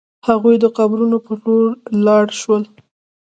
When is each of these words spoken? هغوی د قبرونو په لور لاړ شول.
هغوی 0.27 0.55
د 0.59 0.65
قبرونو 0.77 1.17
په 1.25 1.31
لور 1.43 1.69
لاړ 2.05 2.25
شول. 2.41 2.63